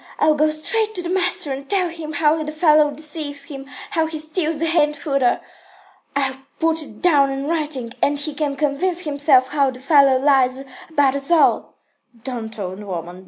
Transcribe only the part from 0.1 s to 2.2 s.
I'll go straight to the master and tell him